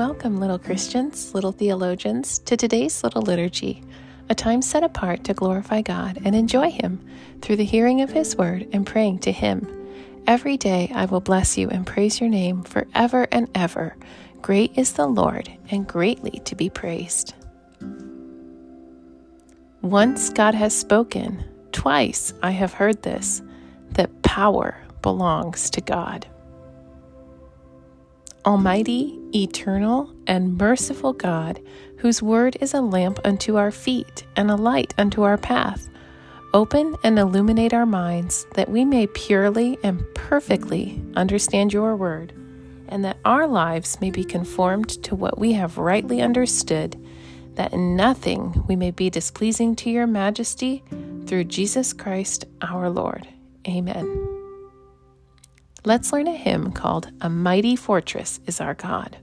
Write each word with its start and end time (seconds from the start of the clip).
Welcome, 0.00 0.40
little 0.40 0.58
Christians, 0.58 1.34
little 1.34 1.52
theologians, 1.52 2.38
to 2.46 2.56
today's 2.56 3.04
little 3.04 3.20
liturgy, 3.20 3.84
a 4.30 4.34
time 4.34 4.62
set 4.62 4.82
apart 4.82 5.24
to 5.24 5.34
glorify 5.34 5.82
God 5.82 6.22
and 6.24 6.34
enjoy 6.34 6.70
Him 6.70 7.06
through 7.42 7.56
the 7.56 7.66
hearing 7.66 8.00
of 8.00 8.08
His 8.08 8.34
word 8.34 8.66
and 8.72 8.86
praying 8.86 9.18
to 9.18 9.30
Him. 9.30 9.68
Every 10.26 10.56
day 10.56 10.90
I 10.94 11.04
will 11.04 11.20
bless 11.20 11.58
you 11.58 11.68
and 11.68 11.86
praise 11.86 12.18
your 12.18 12.30
name 12.30 12.62
forever 12.62 13.28
and 13.30 13.50
ever. 13.54 13.94
Great 14.40 14.72
is 14.78 14.94
the 14.94 15.06
Lord 15.06 15.52
and 15.70 15.86
greatly 15.86 16.40
to 16.46 16.56
be 16.56 16.70
praised. 16.70 17.34
Once 19.82 20.30
God 20.30 20.54
has 20.54 20.74
spoken, 20.74 21.44
twice 21.72 22.32
I 22.42 22.52
have 22.52 22.72
heard 22.72 23.02
this, 23.02 23.42
that 23.90 24.22
power 24.22 24.78
belongs 25.02 25.68
to 25.68 25.82
God. 25.82 26.26
Almighty, 28.44 29.18
eternal, 29.34 30.14
and 30.26 30.56
merciful 30.56 31.12
God, 31.12 31.60
whose 31.98 32.22
word 32.22 32.56
is 32.60 32.74
a 32.74 32.80
lamp 32.80 33.18
unto 33.24 33.56
our 33.56 33.70
feet 33.70 34.24
and 34.36 34.50
a 34.50 34.56
light 34.56 34.94
unto 34.96 35.22
our 35.22 35.36
path, 35.36 35.88
open 36.54 36.96
and 37.04 37.18
illuminate 37.18 37.74
our 37.74 37.86
minds 37.86 38.46
that 38.54 38.70
we 38.70 38.84
may 38.84 39.06
purely 39.08 39.78
and 39.82 40.02
perfectly 40.14 41.02
understand 41.14 41.72
your 41.72 41.94
word, 41.94 42.32
and 42.88 43.04
that 43.04 43.18
our 43.24 43.46
lives 43.46 44.00
may 44.00 44.10
be 44.10 44.24
conformed 44.24 44.88
to 45.04 45.14
what 45.14 45.38
we 45.38 45.52
have 45.52 45.78
rightly 45.78 46.22
understood, 46.22 46.96
that 47.54 47.72
in 47.72 47.94
nothing 47.94 48.64
we 48.66 48.76
may 48.76 48.90
be 48.90 49.10
displeasing 49.10 49.76
to 49.76 49.90
your 49.90 50.06
majesty, 50.06 50.82
through 51.26 51.44
Jesus 51.44 51.92
Christ 51.92 52.46
our 52.62 52.90
Lord. 52.90 53.28
Amen. 53.68 54.29
Let's 55.82 56.12
learn 56.12 56.26
a 56.26 56.36
hymn 56.36 56.72
called 56.72 57.10
A 57.22 57.30
Mighty 57.30 57.74
Fortress 57.74 58.38
is 58.46 58.60
Our 58.60 58.74
God. 58.74 59.16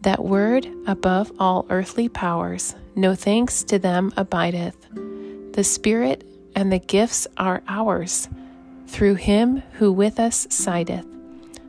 That 0.00 0.24
word 0.24 0.66
above 0.86 1.30
all 1.38 1.66
earthly 1.68 2.08
powers, 2.08 2.74
no 2.94 3.14
thanks 3.14 3.62
to 3.64 3.78
them 3.78 4.14
abideth. 4.16 4.76
The 5.52 5.62
Spirit 5.62 6.24
and 6.54 6.72
the 6.72 6.78
gifts 6.78 7.26
are 7.36 7.62
ours, 7.68 8.30
through 8.86 9.16
him 9.16 9.62
who 9.72 9.92
with 9.92 10.18
us 10.18 10.46
sideth. 10.48 11.06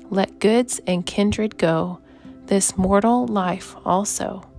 Let 0.10 0.40
goods 0.40 0.80
and 0.88 1.06
kindred 1.06 1.58
go, 1.58 2.00
this 2.46 2.78
mortal 2.78 3.28
life 3.28 3.76
also. 3.84 4.50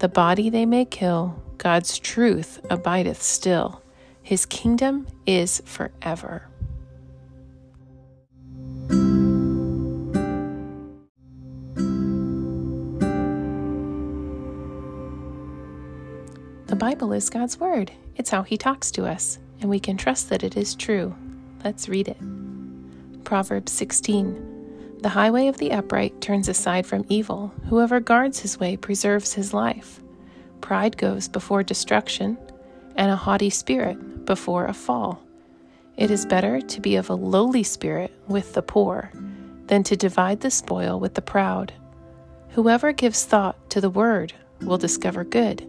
The 0.00 0.10
body 0.10 0.50
they 0.50 0.66
may 0.66 0.84
kill, 0.84 1.42
God's 1.56 1.98
truth 1.98 2.60
abideth 2.68 3.22
still. 3.22 3.80
His 4.22 4.44
kingdom 4.44 5.06
is 5.24 5.62
forever. 5.64 6.48
The 16.72 16.76
Bible 16.76 17.12
is 17.12 17.28
God's 17.28 17.60
Word. 17.60 17.92
It's 18.16 18.30
how 18.30 18.44
He 18.44 18.56
talks 18.56 18.90
to 18.92 19.04
us, 19.04 19.38
and 19.60 19.68
we 19.68 19.78
can 19.78 19.98
trust 19.98 20.30
that 20.30 20.42
it 20.42 20.56
is 20.56 20.74
true. 20.74 21.14
Let's 21.62 21.86
read 21.86 22.08
it. 22.08 22.16
Proverbs 23.24 23.72
16 23.72 24.96
The 25.02 25.10
highway 25.10 25.48
of 25.48 25.58
the 25.58 25.70
upright 25.70 26.22
turns 26.22 26.48
aside 26.48 26.86
from 26.86 27.04
evil. 27.10 27.52
Whoever 27.68 28.00
guards 28.00 28.38
his 28.40 28.58
way 28.58 28.78
preserves 28.78 29.34
his 29.34 29.52
life. 29.52 30.00
Pride 30.62 30.96
goes 30.96 31.28
before 31.28 31.62
destruction, 31.62 32.38
and 32.96 33.10
a 33.10 33.16
haughty 33.16 33.50
spirit 33.50 34.24
before 34.24 34.64
a 34.64 34.72
fall. 34.72 35.22
It 35.98 36.10
is 36.10 36.24
better 36.24 36.62
to 36.62 36.80
be 36.80 36.96
of 36.96 37.10
a 37.10 37.14
lowly 37.14 37.64
spirit 37.64 38.18
with 38.28 38.54
the 38.54 38.62
poor 38.62 39.12
than 39.66 39.82
to 39.82 39.94
divide 39.94 40.40
the 40.40 40.50
spoil 40.50 40.98
with 40.98 41.12
the 41.12 41.20
proud. 41.20 41.74
Whoever 42.52 42.94
gives 42.94 43.26
thought 43.26 43.68
to 43.68 43.82
the 43.82 43.90
word 43.90 44.32
will 44.62 44.78
discover 44.78 45.22
good 45.22 45.68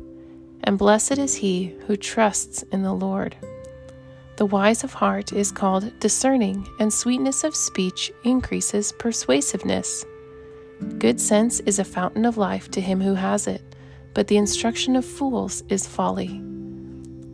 and 0.63 0.77
blessed 0.77 1.17
is 1.17 1.35
he 1.35 1.75
who 1.87 1.95
trusts 1.95 2.63
in 2.71 2.83
the 2.83 2.93
Lord. 2.93 3.35
The 4.37 4.45
wise 4.45 4.83
of 4.83 4.93
heart 4.93 5.31
is 5.31 5.51
called 5.51 5.99
discerning, 5.99 6.67
and 6.79 6.91
sweetness 6.91 7.43
of 7.43 7.55
speech 7.55 8.11
increases 8.23 8.91
persuasiveness. 8.91 10.05
Good 10.97 11.21
sense 11.21 11.59
is 11.61 11.79
a 11.79 11.83
fountain 11.85 12.25
of 12.25 12.37
life 12.37 12.71
to 12.71 12.81
him 12.81 12.99
who 12.99 13.13
has 13.13 13.47
it, 13.47 13.61
but 14.13 14.27
the 14.27 14.37
instruction 14.37 14.95
of 14.95 15.05
fools 15.05 15.63
is 15.69 15.85
folly. 15.85 16.41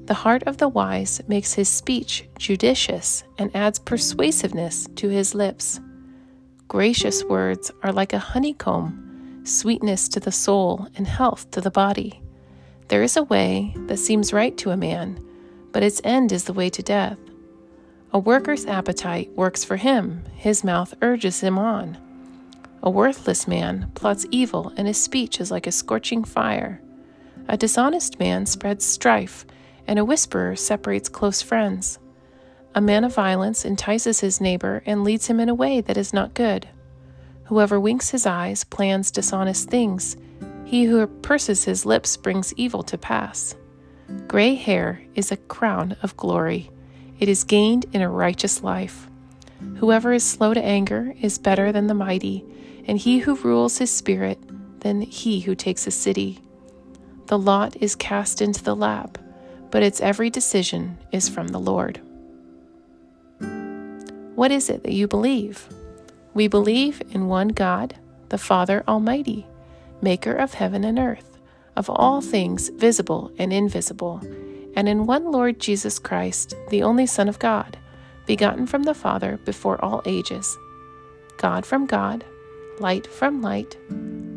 The 0.05 0.13
heart 0.13 0.43
of 0.43 0.57
the 0.57 0.67
wise 0.67 1.21
makes 1.27 1.53
his 1.53 1.69
speech 1.69 2.27
judicious 2.37 3.23
and 3.37 3.55
adds 3.55 3.79
persuasiveness 3.79 4.87
to 4.95 5.07
his 5.07 5.35
lips. 5.35 5.79
Gracious 6.67 7.23
words 7.23 7.71
are 7.83 7.93
like 7.93 8.13
a 8.13 8.19
honeycomb, 8.19 9.41
sweetness 9.45 10.09
to 10.09 10.19
the 10.19 10.31
soul 10.31 10.87
and 10.95 11.07
health 11.07 11.49
to 11.51 11.61
the 11.61 11.71
body. 11.71 12.21
There 12.89 13.03
is 13.03 13.15
a 13.15 13.23
way 13.23 13.75
that 13.85 13.97
seems 13.97 14.33
right 14.33 14.57
to 14.57 14.71
a 14.71 14.77
man, 14.77 15.23
but 15.71 15.83
its 15.83 16.01
end 16.03 16.31
is 16.31 16.45
the 16.45 16.53
way 16.53 16.71
to 16.71 16.81
death. 16.81 17.19
A 18.11 18.17
worker's 18.17 18.65
appetite 18.65 19.29
works 19.35 19.63
for 19.63 19.77
him, 19.77 20.23
his 20.33 20.63
mouth 20.63 20.95
urges 21.03 21.41
him 21.41 21.59
on. 21.59 21.99
A 22.81 22.89
worthless 22.89 23.47
man 23.47 23.91
plots 23.93 24.25
evil, 24.31 24.73
and 24.75 24.87
his 24.87 24.99
speech 24.99 25.39
is 25.39 25.51
like 25.51 25.67
a 25.67 25.71
scorching 25.71 26.23
fire. 26.23 26.81
A 27.47 27.57
dishonest 27.57 28.19
man 28.19 28.47
spreads 28.47 28.85
strife, 28.85 29.45
and 29.85 29.99
a 29.99 30.05
whisperer 30.05 30.55
separates 30.55 31.09
close 31.09 31.43
friends. 31.43 31.99
A 32.73 32.81
man 32.81 33.03
of 33.03 33.13
violence 33.13 33.65
entices 33.65 34.21
his 34.21 34.41
neighbor 34.41 34.81
and 34.87 35.03
leads 35.03 35.27
him 35.27 35.39
in 35.39 35.49
a 35.49 35.53
way 35.53 35.79
that 35.81 35.97
is 35.97 36.11
not 36.11 36.33
good. 36.33 36.67
Whoever 37.45 37.79
winks 37.79 38.09
his 38.09 38.25
eyes 38.25 38.63
plans 38.63 39.11
dishonest 39.11 39.69
things 39.69 40.17
he 40.69 40.83
who 40.83 41.07
purses 41.07 41.63
his 41.63 41.83
lips 41.83 42.15
brings 42.15 42.53
evil 42.53 42.83
to 42.83 42.95
pass. 42.95 43.55
Gray 44.27 44.53
hair 44.53 45.01
is 45.15 45.31
a 45.31 45.37
crown 45.37 45.97
of 46.03 46.15
glory. 46.15 46.69
It 47.19 47.27
is 47.27 47.43
gained 47.43 47.87
in 47.91 48.03
a 48.03 48.09
righteous 48.09 48.61
life. 48.61 49.09
Whoever 49.77 50.13
is 50.13 50.23
slow 50.23 50.53
to 50.53 50.63
anger 50.63 51.15
is 51.19 51.39
better 51.39 51.71
than 51.71 51.87
the 51.87 51.95
mighty, 51.95 52.45
and 52.85 52.99
he 52.99 53.17
who 53.17 53.33
rules 53.37 53.79
his 53.79 53.89
spirit 53.89 54.37
than 54.81 55.01
he 55.01 55.39
who 55.39 55.55
takes 55.55 55.87
a 55.87 55.91
city. 55.91 56.37
The 57.25 57.39
lot 57.39 57.75
is 57.77 57.95
cast 57.95 58.39
into 58.39 58.63
the 58.63 58.75
lap, 58.75 59.17
but 59.71 59.81
its 59.81 60.01
every 60.01 60.29
decision 60.29 60.99
is 61.11 61.27
from 61.27 61.47
the 61.47 61.59
Lord. 61.59 61.99
What 64.35 64.51
is 64.51 64.69
it 64.69 64.83
that 64.83 64.93
you 64.93 65.07
believe? 65.07 65.67
We 66.35 66.47
believe 66.47 67.01
in 67.09 67.25
one 67.25 67.47
God, 67.47 67.95
the 68.29 68.37
Father 68.37 68.83
Almighty 68.87 69.47
maker 70.01 70.33
of 70.33 70.53
heaven 70.53 70.83
and 70.83 70.99
earth, 70.99 71.37
of 71.75 71.89
all 71.89 72.21
things 72.21 72.69
visible 72.69 73.31
and 73.37 73.51
invisible, 73.53 74.21
and 74.75 74.87
in 74.87 75.05
one 75.05 75.31
Lord 75.31 75.59
Jesus 75.59 75.99
Christ, 75.99 76.53
the 76.69 76.83
only 76.83 77.05
Son 77.05 77.27
of 77.27 77.39
God, 77.39 77.77
begotten 78.25 78.67
from 78.67 78.83
the 78.83 78.93
Father 78.93 79.37
before 79.45 79.83
all 79.83 80.01
ages, 80.05 80.57
God 81.37 81.65
from 81.65 81.85
God, 81.85 82.23
light 82.79 83.07
from 83.07 83.41
light, 83.41 83.77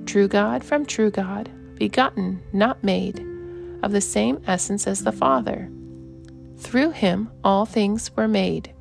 true 0.06 0.28
God 0.28 0.64
from 0.64 0.86
true 0.86 1.10
God, 1.10 1.50
begotten, 1.76 2.42
not 2.52 2.82
made, 2.82 3.26
of 3.82 3.92
the 3.92 4.00
same 4.00 4.40
essence 4.46 4.86
as 4.86 5.02
the 5.04 5.12
Father. 5.12 5.70
Through 6.58 6.90
him 6.90 7.30
all 7.42 7.66
things 7.66 8.10
were 8.16 8.28
made. 8.28 8.72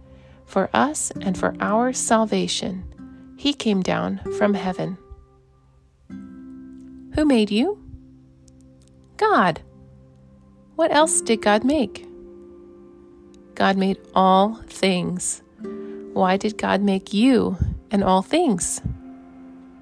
For 0.46 0.70
us 0.74 1.12
and 1.22 1.38
for 1.38 1.56
our 1.60 1.94
salvation, 1.94 2.84
he 3.38 3.54
came 3.54 3.82
down 3.82 4.20
from 4.38 4.54
heaven. 4.54 4.98
Who 7.14 7.26
made 7.26 7.52
you? 7.52 7.82
God. 9.18 9.62
What 10.76 10.92
else 10.92 11.22
did 11.22 11.42
God 11.42 11.64
make? 11.64 12.08
God 13.56 13.78
made 13.78 14.00
all 14.16 14.56
things. 14.68 15.42
Why 16.14 16.38
did 16.38 16.58
God 16.58 16.82
make 16.82 17.14
you 17.14 17.58
and 17.92 18.04
all 18.04 18.22
things? 18.22 18.82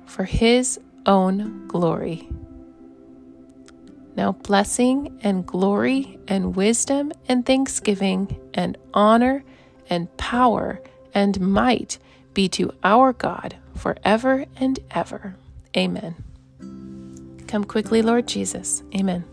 For 0.06 0.26
His 0.26 0.80
own 1.06 1.68
glory. 1.68 2.28
Now, 4.16 4.34
blessing 4.34 5.18
and 5.24 5.46
glory 5.46 6.20
and 6.28 6.56
wisdom 6.56 7.14
and 7.28 7.46
thanksgiving 7.46 8.38
and 8.54 8.78
honor 8.94 9.44
and 9.90 10.16
power 10.18 10.82
and 11.14 11.40
might 11.40 12.00
be 12.34 12.50
to 12.50 12.74
our 12.84 13.14
God 13.14 13.56
forever 13.76 14.46
and 14.58 14.80
ever. 14.92 15.36
Amen. 15.78 16.29
Come 17.50 17.64
quickly, 17.64 18.04
Lord 18.04 18.28
Jesus. 18.28 18.84
Amen. 18.96 19.26